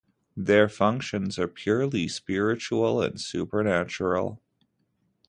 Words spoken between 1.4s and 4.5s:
purely spiritual and supernatural.